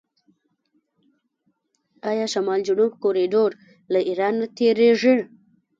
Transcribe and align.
آیا 2.09 2.25
شمال 2.33 2.59
جنوب 2.67 2.91
کوریډور 3.03 3.51
له 3.93 3.99
ایران 4.09 4.33
نه 4.41 4.47
تیریږي؟ 4.57 5.15